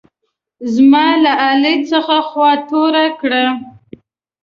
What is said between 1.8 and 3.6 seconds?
څخه خوا توره کړه.